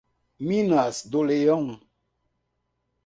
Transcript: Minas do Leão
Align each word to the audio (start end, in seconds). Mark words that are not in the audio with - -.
Minas 0.39 1.05
do 1.05 1.21
Leão 1.21 1.79